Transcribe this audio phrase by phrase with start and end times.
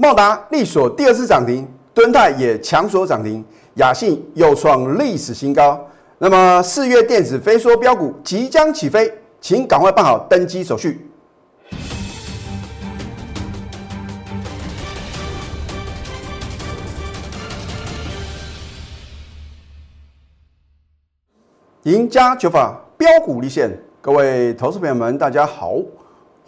[0.00, 5.78] 茂达力所第二次涨停，敦泰也强锁涨停，雅信又创历史新高。
[6.16, 11.06] 那么四月电子飞梭标股即将起飞，请赶快办好登机手续。
[21.82, 23.70] 赢家九法标股立现，
[24.00, 25.74] 各位投资朋友们，大家好，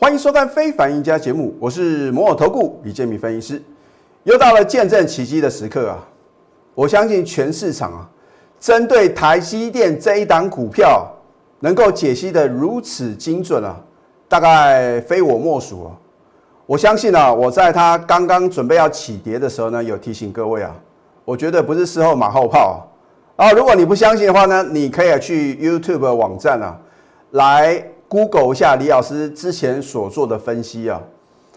[0.03, 3.63] 欢迎收看《非凡赢家》节目，我是摩尔投顾李建民分析师。
[4.25, 6.05] 又到了见证奇迹的时刻啊！
[6.75, 8.11] 我相信全市场啊，
[8.59, 11.09] 针对台积电这一档股票
[11.61, 13.77] 能够解析的如此精准啊，
[14.29, 15.95] 大概非我莫属啊！
[16.67, 20.75] 我相信啊，我在它刚刚准备要起跌的时候呢，有提醒各位啊，
[21.25, 22.85] 我觉得不是事后马后炮。
[23.37, 26.77] 啊，如果你不相信的话呢，你可以去 YouTube 网站啊，
[27.31, 27.81] 来
[28.13, 31.01] Google 一下李老师之前所做的分析啊。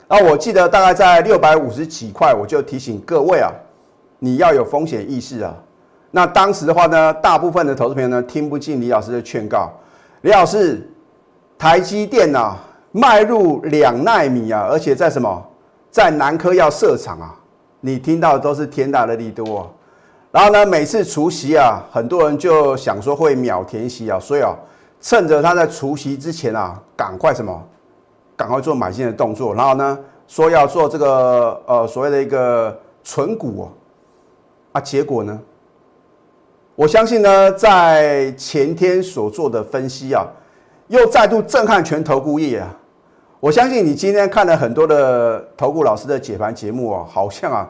[0.07, 3.51] 啊，我记得大概在六百五十几块，我就提醒各位啊，
[4.19, 5.53] 你要有风险意识啊。
[6.11, 9.69] 那当时的话呢，大部分的投资朋友呢听不进李老师的劝告。
[10.21, 10.89] 李老师，
[11.57, 12.55] 台积电啊，
[12.93, 15.45] 迈入两纳米啊，而且在什么，
[15.91, 17.35] 在南科要设厂啊，
[17.81, 19.69] 你听到的都是天大的利多。
[20.31, 24.55] 然后呢，每次除夕啊，很多人就想说会秒填息啊，所以啊，
[25.05, 27.63] 趁着他在除夕之前啊，赶快什么，
[28.35, 29.53] 赶快做买进的动作。
[29.53, 33.69] 然后呢，说要做这个呃所谓的一个存股啊，
[34.71, 35.39] 啊，结果呢，
[36.73, 40.25] 我相信呢，在前天所做的分析啊，
[40.87, 42.75] 又再度震撼全投顾业啊。
[43.39, 47.69] 我相信你今天看了很多的投顾老师的解盘节目啊，好像啊。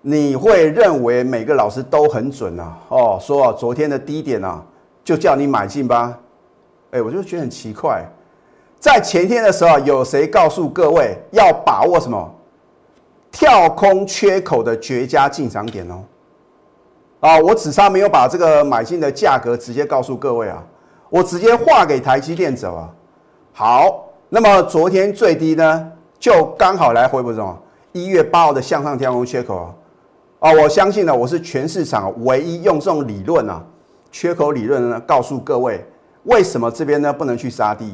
[0.00, 2.78] 你会认为每个老师都很准啊？
[2.88, 4.62] 哦，说啊昨天的低点啊，
[5.02, 6.16] 就叫你买进吧。
[6.96, 8.02] 哎，我就觉得很奇怪，
[8.80, 12.34] 在前天的时候，有谁告诉各位要把握什么
[13.30, 16.02] 跳空缺口的绝佳进场点哦？
[17.20, 20.64] 啊，我只差没有把这个买进的价格直接告诉各位啊，
[21.10, 22.88] 我直接划给台积电走啊。
[23.52, 27.58] 好，那么昨天最低呢，就刚好来回补什么
[27.92, 29.74] 一月八号的向上跳空缺口啊。
[30.38, 33.62] 啊，我相信呢，我是全市场唯一用这种理论啊，
[34.10, 35.84] 缺口理论呢，告诉各位
[36.26, 37.92] 为什么这边呢不能去杀低。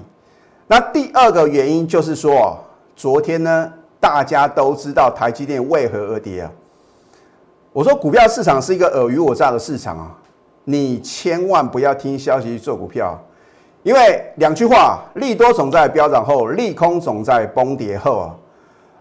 [0.67, 2.59] 那第二个原因就是说，
[2.95, 6.51] 昨天呢大家都知道台积电为何而跌啊。
[7.73, 10.15] 我说股票市场是一个尔虞我诈的市场啊，
[10.65, 13.19] 你千万不要听消息做股票，
[13.83, 18.37] 因为两句话，利多总在飙涨后，利空总在崩跌后啊。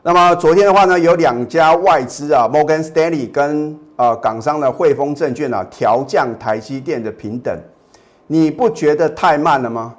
[0.03, 7.55] 那么昨天的话呢，有两家外资啊，Morgan Stanley 跟呃港商的汇丰证券啊，调降台积电的平等，
[8.31, 9.93] 你不觉得太慢了吗？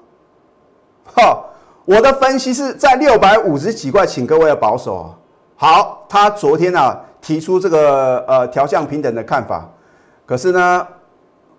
[1.05, 1.45] 哈，
[1.85, 5.15] 我的分析是在六百五十几块，请各位要保守。
[5.55, 9.69] 好，他昨天啊提出这个呃调降平等的看法，
[10.25, 10.87] 可是呢，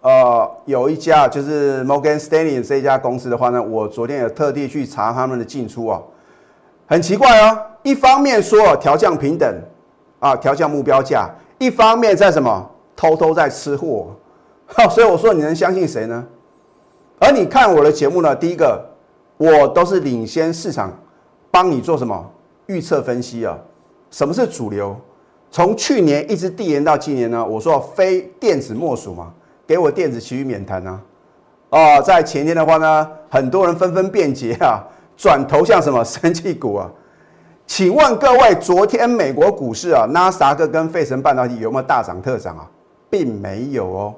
[0.02, 6.02] 呃有一家就是 Morgan Stanley 这一家公司的话呢，我昨天也特地去查他们的进出啊，
[6.88, 7.56] 很奇怪哦。
[7.84, 9.48] 一方面说调降平等，
[10.20, 11.30] 啊，调降目标价；
[11.60, 14.08] 一方面在什么偷偷在吃货，
[14.90, 16.26] 所以我说你能相信谁呢？
[17.24, 18.86] 而你看我的节目呢，第一个
[19.38, 20.92] 我都是领先市场，
[21.50, 22.30] 帮你做什么
[22.66, 23.58] 预测分析啊？
[24.12, 24.94] 什么是主流？
[25.50, 27.46] 从去年一直递延到今年呢？
[27.46, 29.32] 我说非电子莫属嘛，
[29.66, 31.02] 给我电子其余免谈啊！
[31.70, 34.84] 哦，在前天的话呢，很多人纷纷辩解啊，
[35.16, 36.92] 转投向什么 生气股啊？
[37.66, 42.70] 请问各位，昨天美国股市啊，纳斯达克跟费城半导体有没有大涨特涨啊？
[43.10, 44.14] 并没有哦。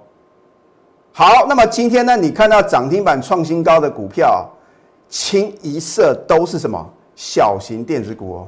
[1.17, 4.45] 好，那么今天呢，你看到涨停板创新高的股票，
[5.07, 6.77] 清一色都是什么
[7.15, 8.47] 小型电子股哦。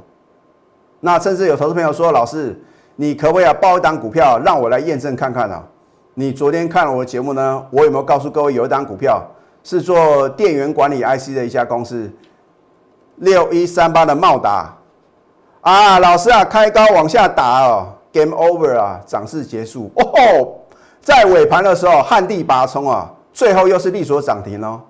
[1.00, 2.61] 那甚至有投资朋友说，老师，
[2.97, 5.63] 你可不可以啊报一档股票让我来验证看看啊？
[6.13, 9.25] 你昨天看了我的节目呢，我有没有告诉各位有一档股票
[9.63, 12.11] 是做电源管理 IC 的一家公司，
[13.16, 14.75] 六一三八的茂达。
[15.61, 20.53] 啊，老师啊，开高往下打哦，game over 啊，涨势结束哦。
[21.08, 24.82] 在尾盘的时候，旱地拔葱啊，最后又是利索涨停哦。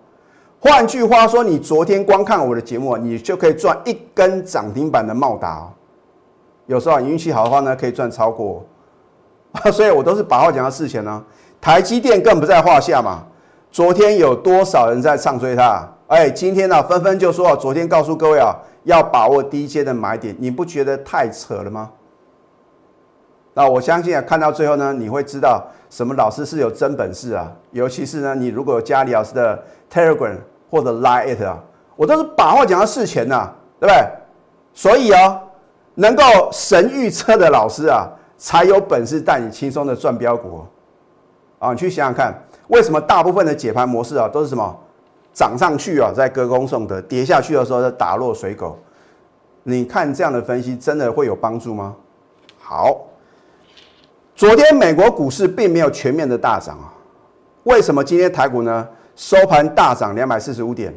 [0.60, 5.72] 换句话说，你昨天光看我的节目，你就可以赚一根涨停板的茂达。
[6.66, 8.66] 有时候你运气好的话呢，可以赚超过。
[9.72, 11.24] 所以我都是把话讲到事前呢。
[11.62, 13.24] 台积电更不在话下嘛。
[13.72, 15.88] 昨天有多少人在唱追它？
[16.08, 18.56] 哎，今天呢，纷纷就说，昨天告诉各位啊。
[18.86, 21.92] 要把握低阶的买点，你不觉得太扯了吗？
[23.54, 27.52] 那我相信啊，看到最后呢，你会知道什么老师是有真本事啊。
[27.72, 30.36] 尤其是呢，你如果有加李老师的 Telegram
[30.70, 31.62] 或者 Line it 啊，
[31.96, 33.50] 我都是把话讲到事前呐，
[33.80, 34.08] 对不对？
[34.74, 35.42] 所以啊，
[35.96, 38.08] 能够神预测的老师啊，
[38.38, 40.64] 才有本事带你轻松的赚标股
[41.60, 41.72] 啊！
[41.72, 42.34] 你去想想看，
[42.68, 44.78] 为什么大部分的解盘模式啊，都是什么
[45.34, 48.78] 涨上去啊，在歌功颂德，跌下去的时候再打落水狗？
[49.64, 51.96] 你看这样的分析，真的会有帮助吗？
[52.60, 53.06] 好，
[54.38, 56.94] 昨天美国股市并没有全面的大涨啊，
[57.64, 60.94] 为什么今天台股呢收盘大涨两百四十五点？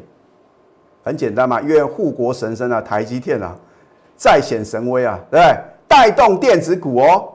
[1.03, 3.55] 很简单嘛，因为护国神山啊，台积电啊。
[4.15, 5.57] 再显神威啊，对不对？
[5.87, 7.33] 带动电子股哦，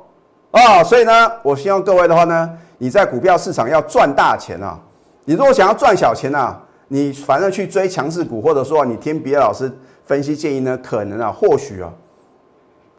[0.53, 4.79] 啊，所以呢，我希望各位的话呢，你在股票市场要赚大钱啊。
[5.25, 9.69] 你如果想要赚小钱啊，你反正去追强势股，或者说你听别的老师
[10.05, 11.93] 分析建议呢，可能啊，或许啊，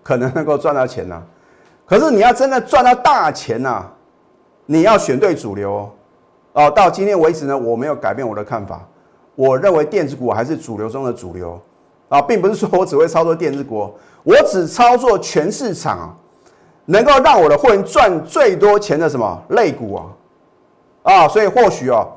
[0.04, 1.24] 可能能够赚到钱呐。
[1.88, 3.86] 可是你要真的赚到大钱呐，
[4.66, 5.90] 你要选对主流哦。
[6.52, 8.82] 哦，到今天为止呢，我没有改变我的看法，
[9.36, 11.60] 我认为电子股还是主流中的主流。
[12.10, 13.94] 啊，并不是说我只会操作电子股，
[14.24, 16.18] 我只操作全市场
[16.86, 20.06] 能够让我的会员赚最多钱的什么类股啊？
[21.04, 22.08] 啊，所以或许哦，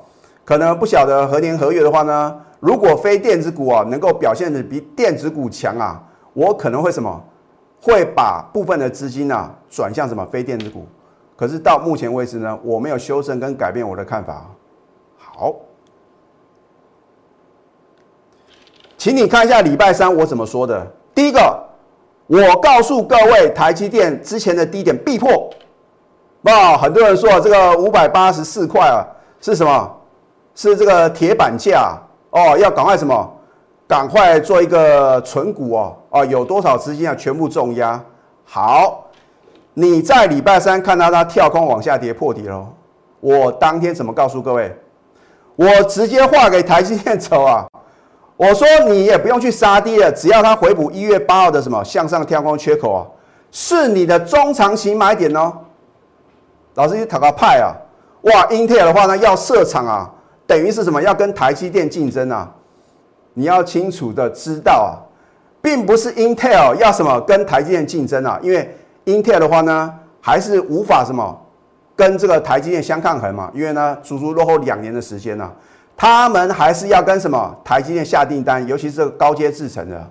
[0.44, 6.02] 可能不晓得何年何月的话呢，如果非电子股啊能够表现的比电子股强啊，
[6.32, 7.22] 我可能会什么，
[7.80, 10.86] 会把部分的资金啊转向什么非电子股。
[11.36, 14.46] 可是到目前为止呢，我没有修正跟改变我的看法。
[15.16, 15.54] 好。
[18.98, 20.86] 请你看一下礼拜三我怎么说的。
[21.14, 21.58] 第一个，
[22.26, 25.48] 我告诉各位，台积电之前的低点必破。
[26.42, 29.00] 哇，很多人说这个五百八十四块啊，
[29.40, 29.96] 是什么？
[30.54, 31.98] 是这个铁板价
[32.28, 33.32] 哦，要赶快什么？
[33.88, 35.96] 赶快做一个存股哦。
[36.10, 37.14] 哦，有多少资金啊？
[37.14, 38.00] 全部重压。
[38.44, 39.06] 好，
[39.74, 42.66] 你在礼拜三看到它跳空往下跌破底喽。
[43.20, 44.76] 我当天怎么告诉各位？
[45.56, 47.66] 我直接画给台积电走啊。
[48.36, 53.06] 我说你也不用去杀低了，只要它回补一月八号的什么向上跳空缺口啊，
[53.50, 55.52] 是你的中长期买点哦。
[56.74, 57.76] 老师，你讨个派啊！
[58.22, 60.10] 哇，英特尔的话呢要设厂啊，
[60.46, 61.02] 等于是什么？
[61.02, 62.50] 要跟台积电竞争啊！
[63.34, 64.96] 你要清楚的知道啊，
[65.62, 68.74] 并不是 Intel 要什么跟台积电竞争啊，因为
[69.04, 71.38] Intel 的话呢还是无法什么
[71.94, 75.50] 跟这个台积电相抗衡嘛，因为呢足足落后两年的时间呢。
[76.02, 80.10] 他们还是要跟什么台积电下订单，尤其是高阶制程的。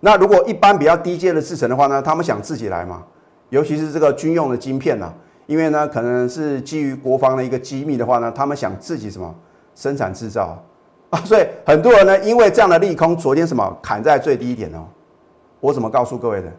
[0.00, 3.02] 那如果一般比较低阶的制程的话呢，他们想自己来嘛？
[3.50, 5.12] 尤其是这个军用的晶片呢，
[5.44, 9.34] 因为呢可能是基于国防的一个机密的话呢，他们想自己什么
[9.74, 10.58] 生产制造
[11.10, 11.18] 啊？
[11.24, 14.84] 所以很多人呢因为这样的利空，昨天什么砍在最低点哦。
[15.60, 16.52] 我怎么告诉各位的？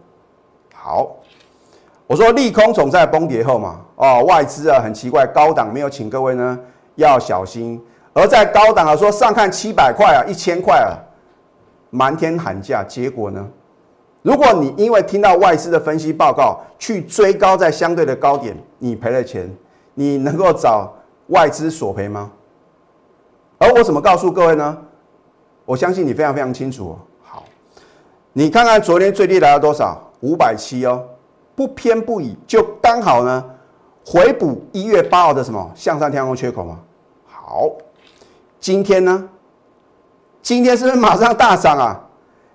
[0.74, 1.16] 好，
[2.06, 3.82] 我说利空总在崩跌后嘛。
[3.96, 6.60] 哦，外资啊很奇怪，高档没有请各位呢
[6.96, 7.82] 要小心。
[8.14, 10.98] 而在高档啊，说上看七百块啊，一千块啊，
[11.90, 13.48] 满天喊价，结果呢？
[14.24, 19.50] 如果你因为听到外资的分析报告去追高在相对的高点，你赔了钱，
[19.94, 20.92] 你能够找
[21.28, 22.32] 外资索赔吗？
[23.58, 24.78] 而我怎么告诉各位呢？
[25.66, 26.98] 我相信你非常非常清楚。
[27.24, 27.44] 好，
[28.34, 30.02] 你看看昨天最低来到多少？
[30.22, 31.04] 五百七哦，
[31.56, 33.44] 不偏不倚，就刚好呢，
[34.06, 36.80] 回补一月八号的什么向上天空缺口吗？
[37.26, 37.70] 好。
[38.60, 39.30] 今天呢？
[40.42, 42.04] 今天是不是马上大涨啊？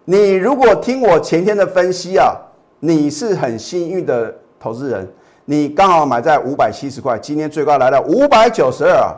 [0.05, 2.35] 你如果听我前天的分析啊，
[2.81, 5.09] 你是很幸运的投资人，
[5.45, 9.15] 你刚好买在五百七十块，今天最高来到五百九十二啊，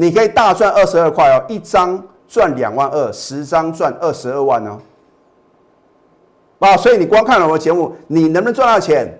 [0.00, 4.78] 你可以大赚二十二块哦，一张赚两万二，十张赚二十二万哦。
[6.60, 9.12] 啊，所以你光看了我的节目，你能不能赚到钱？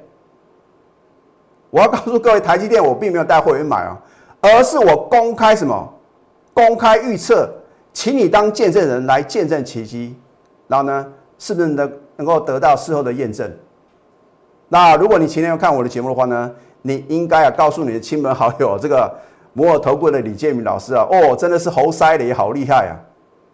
[1.70, 3.98] 我要告诉各位，台积电我并没有带会员买啊，
[4.40, 5.92] 而是我公开什么？
[6.54, 7.50] 公开预测，
[7.92, 10.16] 请你当见证人来见证奇迹，
[10.68, 11.04] 然后呢，
[11.40, 13.50] 是不是能能够得到事后的验证？
[14.68, 19.12] 那如果你前天要看我的节目的话呢，你应该要告诉你的亲朋好友，这个
[19.58, 22.94] 摩尔投顾的李建明老师啊，哦，真的是猴塞雷，好厉害啊！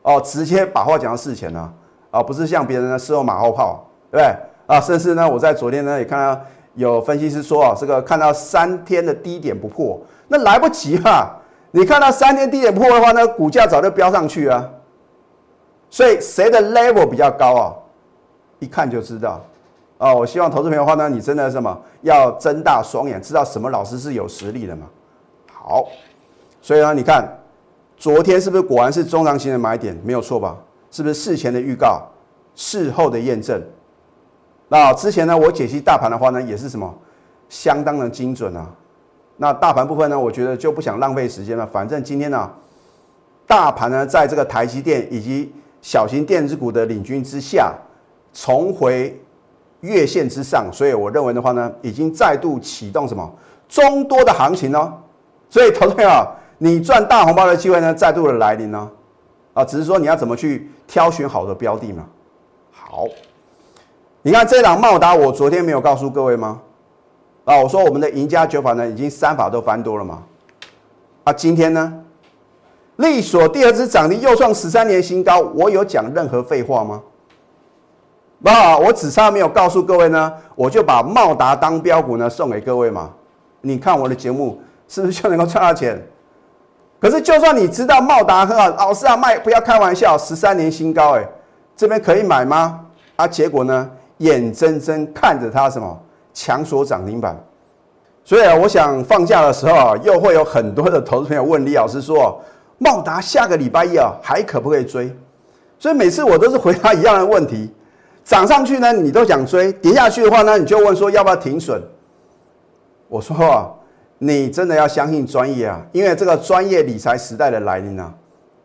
[0.03, 1.73] 哦，直接把话讲到事前了，
[2.11, 4.37] 啊，不是像别人的事后马后炮，对不对？
[4.67, 6.39] 啊，甚至呢，我在昨天呢也看到
[6.75, 11.41] 有分析师说啊，这个看到三天的低点不破，那来不及了。
[11.71, 14.63] 你看到三天低点破的话呢，股价早就飙上去啊。
[15.89, 17.73] 所以谁的 level 比较高啊？
[18.59, 19.43] 一看就知道。
[19.97, 24.87] 哦，我希望投资朋友的话呢，你真的什么要睁大双眼，知道什么老师是有实力的嘛？
[25.67, 25.89] 好，
[26.61, 27.27] 所以呢，你看
[27.97, 30.55] 昨天是不是果然是中长型的买点，没有错吧？
[30.91, 32.03] 是不是事前的预告，
[32.55, 33.63] 事后的验证？
[34.69, 36.95] 那之前呢，我解析大盘的话呢，也是什么
[37.49, 38.71] 相当的精准啊。
[39.39, 40.21] 那大盘部分呢？
[40.21, 41.67] 我觉得就不想浪费时间了。
[41.67, 42.51] 反正今天呢，
[43.47, 47.73] 大盘呢在这个台积电以及小型电子股的领军之下，
[48.35, 49.19] 重回
[49.81, 53.35] 月线之上，所以我认为的话呢，已经再度启动什么
[53.67, 54.93] 中多的行情哦。
[55.55, 56.27] 所以投资朋友，
[56.59, 58.91] 你赚大红包的机会呢，再度的来临呢。
[59.53, 62.05] 啊，只是说你要怎么去挑选好的标的嘛。
[62.73, 63.05] 好，
[64.23, 66.61] 你看这档茂达，我昨天没有告诉各位吗？
[67.45, 70.25] 啊，我说我们的赢家九法呢，已经三法都翻多了嘛。
[71.23, 72.03] 啊，今天呢，
[72.97, 77.01] 利索第二次涨停又创十三年新高，我有讲任何废话吗？
[78.43, 83.13] 啊，我只差没有告诉各位呢，我就把茂达当标股呢送给各位嘛。
[83.61, 86.01] 你看我的节目是不是就能够赚到钱？
[87.01, 91.29] 可是，就算你知道茂达很好，老师啊卖不要开玩笑，十三年新高，哎，
[91.77, 92.81] 这边可以买吗？
[93.17, 96.01] 啊，结果呢，眼睁睁看着它什么
[96.33, 97.39] 强锁涨停板，
[98.25, 102.41] 所以啊，我想放假的时候啊，又会有很多的投资朋友问李老师说，
[102.79, 105.15] 茂达下个礼拜一啊还可不可以追？
[105.79, 107.71] 所以每次我都是回答一样的问题，
[108.25, 111.83] 涨上去呢你都想追，跌下去的话呢你就问说要不要停损？
[113.09, 113.69] 我说啊。
[114.19, 118.15] 你真的要相信专业啊，因为这个专业理财时代的来临啊，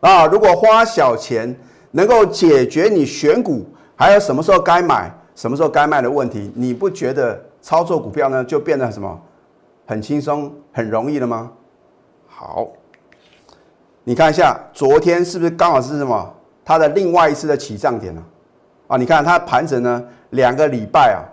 [0.01, 1.53] 啊，如果花小钱
[1.91, 9.19] 能够解决你选股还有什么时候该买、什么时候该卖的问题，你不觉得操作股票呢就变得什么
[9.87, 11.51] 很轻松、很容易了吗？
[12.27, 12.67] 好，
[14.03, 18.23] 你看一下昨天是不是刚好是什么它的另外一次的起涨点呢？
[18.87, 21.25] 啊，你看它盘整呢两个礼拜啊，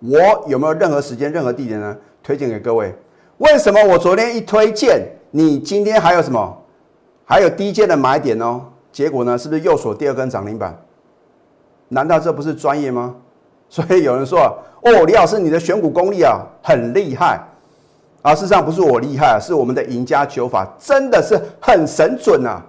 [0.00, 2.92] 我有没有任何时间、任何地点呢推荐给各位？
[3.38, 5.00] 为什么我昨天一推荐
[5.30, 6.56] 你，今天还有什么？
[7.24, 8.62] 还有低阶的买点哦。
[8.90, 10.74] 结果呢，是不是又锁第二根涨停板？
[11.88, 13.14] 难道这不是专业吗？
[13.68, 14.40] 所以有人说
[14.82, 17.38] 哦，李老师你的选股功力啊很厉害
[18.22, 18.34] 啊。
[18.34, 22.64] 事实上不是我厉害，是我们的赢家九法真的是很神准啊。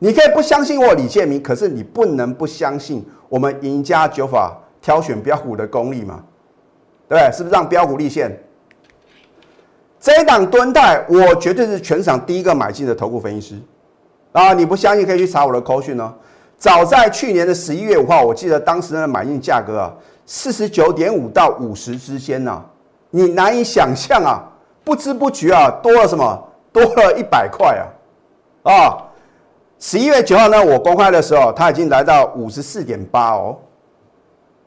[0.00, 6.20] 你可以不相信我李建明，可是你不能不相信我们赢家九法挑选标股的功力嘛？
[7.08, 7.30] 对？
[7.32, 8.36] 是不是让标股立现？
[10.04, 13.62] 这一档蹲泰，我绝对是全场第一个买进的头部分析师
[14.32, 14.52] 啊！
[14.52, 16.12] 你不相信可以去查我的口讯哦。
[16.58, 19.90] 早在去年的十一月五号，我记得当时的买进价格啊，
[20.26, 22.62] 四十九点五到五十之间呢，
[23.08, 24.44] 你难以想象啊！
[24.84, 26.48] 不知不觉啊，多了什么？
[26.70, 27.82] 多了一百块
[28.62, 28.70] 啊！
[28.70, 28.98] 啊，
[29.78, 33.56] 十一月九号呢，我公开的时候，它已经来到五十四点八哦。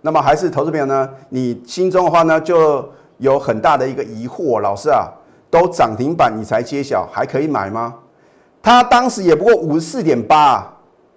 [0.01, 1.07] 那么还是投资朋友呢？
[1.29, 5.07] 你心中的话呢，就有很大的一个疑惑，老师啊。
[5.49, 7.95] 都涨停板你才揭晓，还可以买吗？
[8.61, 10.67] 它当时也不过五十四点八，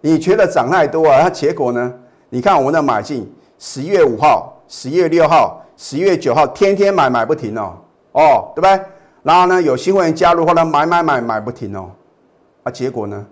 [0.01, 1.23] 你觉得涨太多啊？
[1.23, 1.93] 它结果呢？
[2.29, 7.75] 你看我们的买进，十一月五号、十一月六号、十一月九号，天天买买不停哦，
[8.13, 8.81] 哦，对不对？
[9.23, 11.91] 然后呢，有新会员加入后呢，买买买买不停哦，
[12.63, 13.27] 啊，结果呢？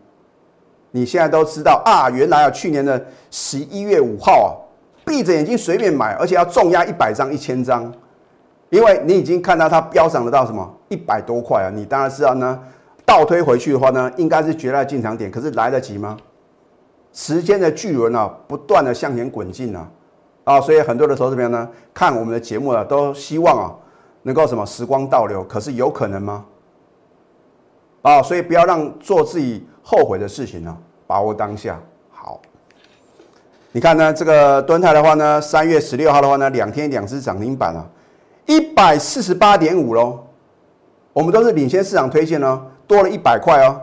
[0.90, 4.50] 你现在都知道啊，原来啊，去年的十一月五号啊，
[5.04, 7.92] 闭着眼睛随便买，而且要重压一百张、一千张。
[8.70, 12.58] 因为你已经看到它飙涨了到什么一百多块啊，你当然是要呢
[13.06, 16.16] 倒推回去的话呢，应该是绝大进场点，可是来得及吗？
[17.14, 19.88] 时间的巨轮啊，不断的向前滚进啊，
[20.44, 23.74] 啊，所以很多的投资朋友呢，看我们的节目啊，都希望啊，
[24.22, 26.44] 能够什么时光倒流，可是有可能吗？
[28.02, 31.80] 啊，所以不要让做自己后悔的事情呢，把握当下。
[32.10, 32.38] 好，
[33.72, 37.88] 你看呢，这个敦泰的话呢，三月十六号的话呢，两天两只涨停板啊。
[38.48, 40.18] 一百四十八点五喽，
[41.12, 43.78] 我们都是领先市场推荐哦，多了一百块哦。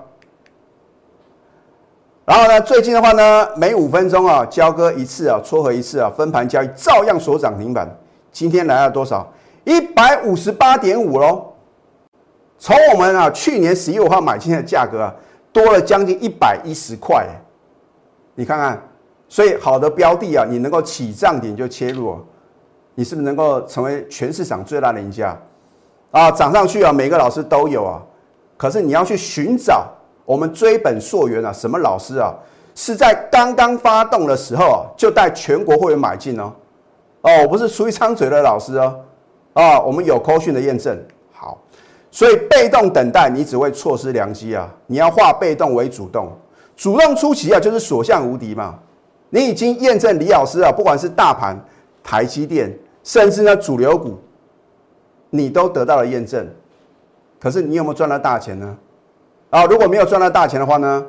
[2.26, 7.88] 然后呢，最近的话呢，每五分钟啊交割一次啊，撮合一次啊，分盘交易照样所涨停板。
[8.32, 9.32] 今天来了多少？
[9.66, 11.54] 一百五十八点五喽。
[12.58, 15.14] 从我们啊去年十一五号买进的价格啊，
[15.54, 17.28] 多了将近一百一十块。
[18.34, 18.82] 你看看，
[19.30, 22.18] 所以好的标的啊，你能够起涨点就切入。
[22.96, 25.38] 你是不是能够成为全市场最大的赢家
[26.12, 26.32] 啊？
[26.32, 28.02] 涨上去啊，每个老师都有啊。
[28.58, 29.86] 可是你要去寻找
[30.24, 32.34] 我们追本溯源啊，什么老师啊？
[32.74, 36.54] 是在刚刚发动的时候就带全国会员买进哦。
[37.22, 39.00] 哦，我不是出一张嘴的老师哦。
[39.54, 40.98] 啊，我们有扣讯的验证。
[41.34, 41.58] 好，
[42.12, 44.70] 所以被动等待你只会错失良机啊。
[44.88, 46.32] 你要化被动为主动，
[46.78, 48.80] 主动出击啊，就是所向无敌嘛。
[49.30, 51.60] 你已经验证李老师啊，不管是大盘、
[52.02, 52.74] 台积电。
[53.06, 54.18] 甚至呢，主流股，
[55.30, 56.46] 你都得到了验证，
[57.40, 58.78] 可是你有没有赚到大钱呢？
[59.52, 61.06] 啊，如果没有赚到大钱的话呢，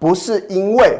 [0.00, 0.98] 不是因为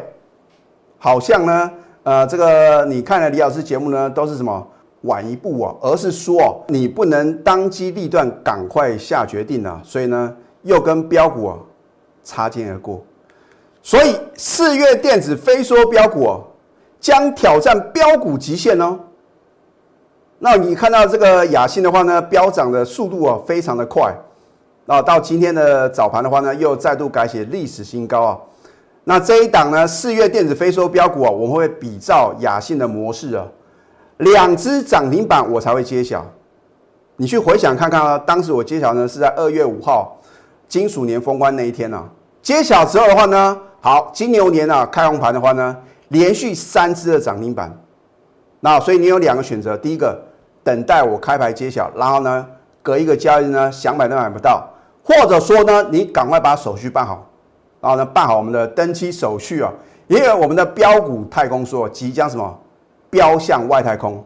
[0.99, 1.71] 好像呢，
[2.05, 4.65] 呃，这个你看了李老师节目呢，都是什么
[5.00, 11.59] 晚一步啊，而是说哦你不能当机立断，赶快下决定啊，所以呢，又跟标股啊
[12.23, 13.05] 擦肩而过，
[13.83, 16.41] 所以四月电子非说标股
[17.00, 19.00] 将挑战标股极限哦。
[20.38, 24.14] 那你看到这个雅信的话呢，飙涨的速度啊非常的快，
[24.87, 28.38] 啊，到今天的早盘的话呢，又再度改写历史新高啊。
[29.05, 33.47] 那这一档呢，四月电子非收标股啊，我们会比照雅信的模式啊，
[34.19, 36.26] 两只涨停板我才会揭晓。
[37.16, 40.21] 你去回想看看啊，当时我揭晓呢是在二月五号
[40.69, 42.05] 金属年封关那一天呢，
[42.43, 45.75] 揭晓之后的话呢，好，金牛年啊开红盘的话呢，
[46.09, 47.75] 连续三只的涨停板。
[48.66, 50.20] 那所以你有两个选择，第一个
[50.64, 52.44] 等待我开牌揭晓，然后呢
[52.82, 54.68] 隔一个交易日呢想买都买不到，
[55.04, 57.25] 或者说呢你赶快把手续办好，
[57.80, 59.73] 然后呢办好我们的登记手续啊，
[60.08, 62.58] 因为我们的标股太空说即将什么
[63.08, 64.25] 标向外太空，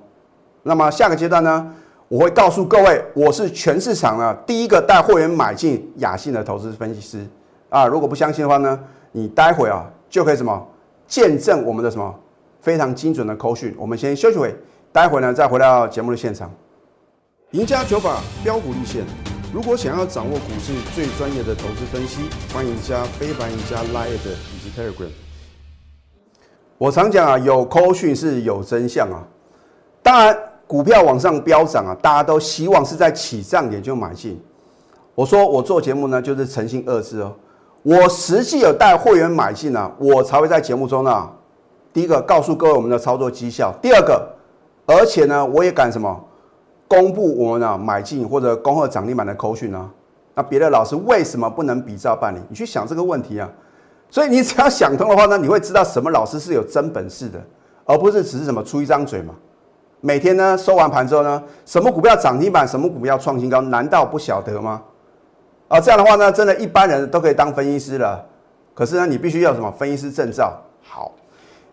[0.63, 1.75] 那么下个阶段呢
[2.09, 7.27] 我会告诉各位，我是全市场呢第一个带会员买进雅信的投资分析师
[7.69, 8.81] 啊，如果不相信的话呢，
[9.13, 10.67] 你待会啊就可以什么
[11.07, 12.15] 见证我们的什么。
[12.61, 14.55] 非常精准的扣讯，我们先休息会，
[14.93, 16.51] 待会呢再回到节目的现场。
[17.53, 19.05] 赢家九法标股立线，
[19.53, 22.23] 如果想要掌握股市最专业的投资分析，
[22.55, 25.09] 欢迎加非凡、赢家 Line 以及 Telegram。
[26.79, 29.27] 我常讲啊，有扣讯是有真相啊。
[30.03, 34.41] 当然，股票往上飙涨啊，大家都希望是在起涨点就买进。
[35.15, 37.35] 我说我做节目呢，就是诚信二字哦。
[37.83, 41.31] 我实际有带会员买进啊，我才会在节目中呢。
[41.93, 44.29] 第一个告诉各位我们的操作绩效，第二个，
[44.87, 46.25] 而且呢，我也敢什么
[46.87, 49.91] 公布我们呢买进或者恭贺涨停板的口讯呢？
[50.35, 52.39] 那别的老师为什么不能比照办理？
[52.49, 53.51] 你去想这个问题啊！
[54.09, 57.41] 所以你只要想通的话呢，你会知道什么老师是有真本事的，
[57.85, 59.35] 而不是只是什么出一张嘴嘛。
[60.01, 64.81] 每天呢收完盘之后呢，什么股票涨停板，什么股票创新高，难道不晓得吗？
[65.69, 68.25] 啊，这样的话呢，真的一般人都可以当分析师了。
[68.73, 70.57] 可是呢，你必须要什么分析师证照？
[70.83, 71.13] 好。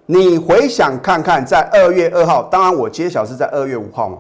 [0.10, 4.18] 你回想看看，在二月二号，当然我揭晓是在二月五号嘛，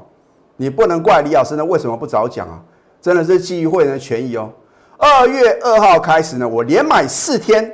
[0.57, 2.61] 你不能怪李老师呢，为什么不早讲啊？
[3.01, 4.51] 真的是基于会员的权益哦。
[4.97, 7.71] 二月二号开始呢，我连买四天，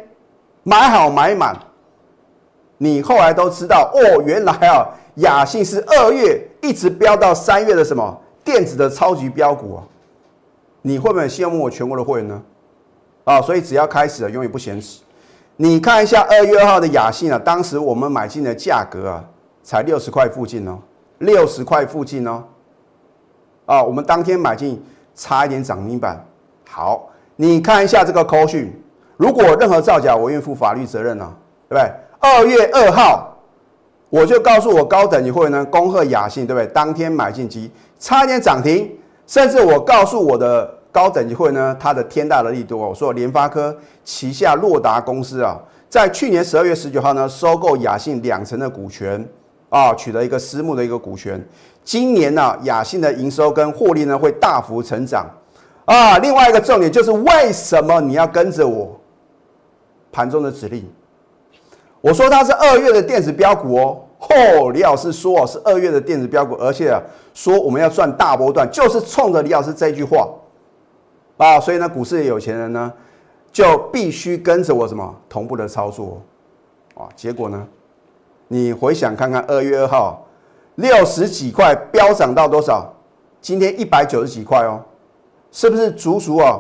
[0.62, 1.58] 买好买满。
[2.78, 9.84] 你后来都知道哦，原来啊，雅信是二月一直飙到三月的什么电子的超级标股啊？
[10.84, 12.40] 你会不会羡慕我全国的会员呢？
[13.24, 15.00] 啊，所以只要开始了，永远不嫌迟。
[15.56, 19.24] 你看一下二月二号的雅信啊，当时我们买进的价格啊，
[19.62, 20.80] 才六十块附近哦，
[21.20, 22.44] 六十块附近哦，
[23.68, 26.26] 啊，我们当天买进差一点涨停板。
[26.68, 28.74] 好，你看一下这个扣讯，
[29.16, 31.32] 如果任何造假，我愿负法律责任啊，
[31.70, 31.92] 对不对？
[32.20, 33.38] 二月二号，
[34.10, 36.66] 我就告诉我高等级会员呢，恭贺雅信，对不对？
[36.74, 38.92] 当天买进机差一点涨停，
[39.28, 40.80] 甚至我告诉我的。
[40.94, 43.76] 高等级会呢，它的天大的利多，我说联发科
[44.06, 49.28] 旗下洛达公司啊，在去年十二月十九号呢，收购雅信两成的股权
[49.70, 51.44] 啊，取得一个私募的一个股权。
[51.84, 55.26] 今年呢，雅信的营收跟获利呢会大幅成长
[55.86, 56.20] 啊。
[56.20, 58.96] 另外一个重点就是为什么你要跟着我
[60.12, 60.88] 盘中的指令？
[62.02, 67.02] 我说它是二月的电子标股哦，嚯，李老师说哦是二月的电子标股，而且啊
[67.34, 70.30] 说我们要赚大波段，就是冲着李老师这句话。
[71.44, 72.94] 啊，所以呢，股市的有钱人呢，
[73.52, 76.22] 就必须跟着我什么同步的操作，
[76.96, 77.68] 啊，结果呢，
[78.48, 80.26] 你回想看看，二月二号
[80.76, 82.90] 六十几块飙涨到多少？
[83.42, 84.80] 今天一百九十几块哦，
[85.52, 86.58] 是不是足足啊？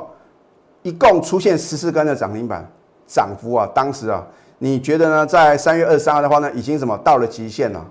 [0.81, 2.69] 一共出现十四根的涨停板，
[3.07, 4.21] 涨幅啊，当时啊，
[4.57, 5.25] 你觉得呢？
[5.25, 7.85] 在三月二十三号的话呢，已经什么到了极限了？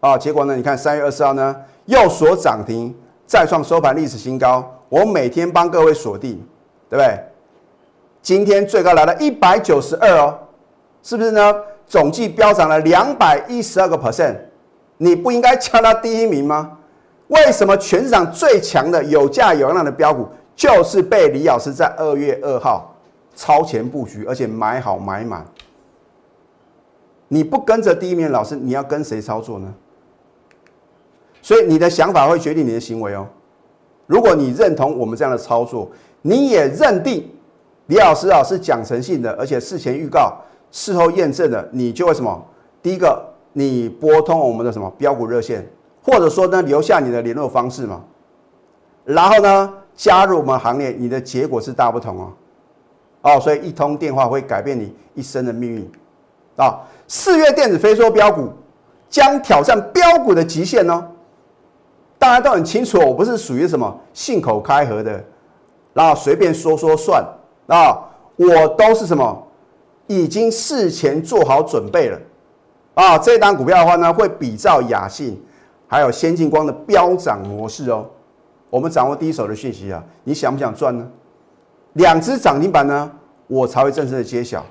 [0.00, 1.56] 啊，结果呢，你看三月二十号呢，
[1.86, 2.94] 又锁涨停，
[3.26, 4.70] 再创收盘历史新高。
[4.92, 6.32] 我每天帮各位锁定，
[6.90, 7.18] 对不对？
[8.20, 10.38] 今天最高来了一百九十二哦，
[11.02, 11.54] 是不是呢？
[11.86, 14.36] 总计飙涨了两百一十二个 percent，
[14.98, 16.76] 你不应该敲它第一名吗？
[17.28, 22.94] 为什么全市场最强的有价有量的标股，就是被李老师在二月二号
[23.34, 25.42] 超前布局，而且买好买满？
[27.28, 29.72] 你不跟着第一名老师，你要跟谁操作呢？
[31.40, 33.26] 所以你的想法会决定你的行为哦。
[34.12, 37.26] 如果你认同我们这样的操作，你也认定
[37.86, 40.36] 李老师啊是讲诚信的，而且事前预告、
[40.70, 42.46] 事后验证的，你就会什么？
[42.82, 45.66] 第一个，你拨通我们的什么标股热线，
[46.02, 48.04] 或者说呢留下你的联络方式嘛，
[49.06, 52.32] 然后呢加入我们行列，你的结果是大不同哦。
[53.22, 55.90] 哦，所以一通电话会改变你一生的命运
[56.56, 56.80] 啊！
[57.08, 58.50] 四月电子飞说标股
[59.08, 61.02] 将挑战标股的极限哦。
[62.22, 65.20] 大家都很清楚，我不是属于什么信口开河的，
[65.92, 67.20] 然后随便说说算
[67.66, 67.98] 啊，
[68.36, 69.44] 我都是什么
[70.06, 72.18] 已经事前做好准备了
[72.94, 73.18] 啊。
[73.18, 75.42] 这单股票的话呢，会比照雅信，
[75.88, 78.06] 还有先进光的飙涨模式哦。
[78.70, 81.04] 我们掌握第一手的讯息啊，你想不想赚呢？
[81.94, 83.10] 两只涨停板呢，
[83.48, 84.64] 我才会正式的揭晓。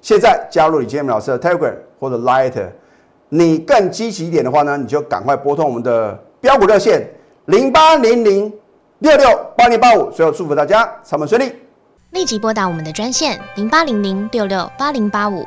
[0.00, 2.70] 现在加入李建明老师的 Telegram 或者 Light，
[3.28, 7.08] 你更积极一点的话呢，你就赶快拨通我们的标股热线
[7.46, 8.52] 零八零零
[8.98, 9.26] 六六
[9.56, 10.10] 八零八五。
[10.10, 11.50] 最后祝福大家上班顺利，
[12.10, 15.46] 立即拨打我们的专线零八零零六六八零八五。